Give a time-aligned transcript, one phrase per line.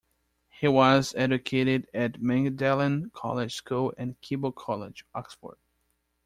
[0.59, 5.59] He was educated at Magdalen College School and Keble College, Oxford.